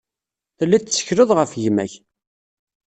[0.57, 1.93] Telliḍ tettekleḍ ɣef gma-k.